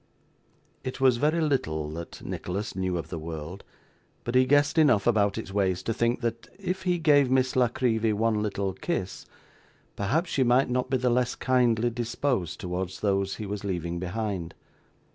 It 0.83 0.99
was 0.99 1.17
very 1.17 1.41
little 1.41 1.87
that 1.91 2.23
Nicholas 2.25 2.75
knew 2.75 2.97
of 2.97 3.09
the 3.09 3.19
world, 3.19 3.63
but 4.23 4.33
he 4.33 4.47
guessed 4.47 4.79
enough 4.79 5.05
about 5.05 5.37
its 5.37 5.51
ways 5.53 5.83
to 5.83 5.93
think, 5.93 6.21
that 6.21 6.47
if 6.57 6.81
he 6.81 6.97
gave 6.97 7.29
Miss 7.29 7.55
La 7.55 7.67
Creevy 7.67 8.11
one 8.11 8.41
little 8.41 8.73
kiss, 8.73 9.27
perhaps 9.95 10.31
she 10.31 10.41
might 10.41 10.71
not 10.71 10.89
be 10.89 10.97
the 10.97 11.11
less 11.11 11.35
kindly 11.35 11.91
disposed 11.91 12.59
towards 12.59 13.01
those 13.01 13.35
he 13.35 13.45
was 13.45 13.63
leaving 13.63 13.99
behind. 13.99 14.55